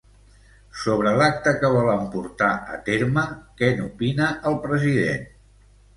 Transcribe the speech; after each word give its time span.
Sobre 0.83 1.11
l'acte 1.17 1.51
que 1.59 1.69
volen 1.75 2.07
portar 2.15 2.49
a 2.77 2.79
terme, 2.89 3.27
què 3.61 3.69
n'opina 3.81 4.31
el 4.53 4.59
president? 4.65 5.29